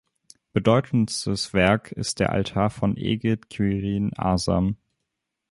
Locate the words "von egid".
2.71-3.51